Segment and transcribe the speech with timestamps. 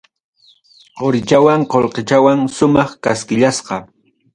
[1.01, 3.77] Qorichawan qollqechawan, sumaq kaskillasqa.